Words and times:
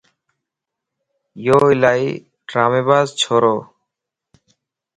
يو 1.45 1.59
الائي 1.73 2.09
ڊرامي 2.49 2.81
باز 2.87 3.07
ڇوروَ 3.21 3.55